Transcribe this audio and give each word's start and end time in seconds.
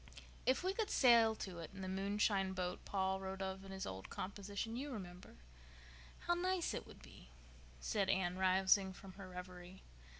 "If 0.47 0.63
we 0.63 0.73
could 0.73 0.89
sail 0.89 1.35
to 1.35 1.59
it 1.59 1.69
in 1.75 1.81
the 1.83 1.87
moonshine 1.87 2.53
boat 2.53 2.83
Paul 2.85 3.19
wrote 3.19 3.43
of 3.43 3.63
in 3.63 3.71
his 3.71 3.85
old 3.85 4.09
composition—you 4.09 4.89
remember?—how 4.91 6.33
nice 6.33 6.73
it 6.73 6.87
would 6.87 7.03
be," 7.03 7.29
said 7.79 8.09
Anne, 8.09 8.35
rousing 8.39 8.93
from 8.93 9.13
her 9.13 9.29
reverie. 9.29 9.83